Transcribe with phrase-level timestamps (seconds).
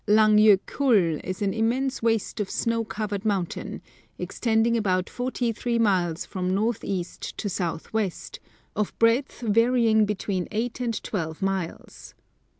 [0.07, 3.83] Lang Jokull is an immense waste of snow covered mountain,
[4.17, 8.39] extending about forty three miles from north east to south west,
[8.75, 12.15] of breadth varying between eight and twelve miles.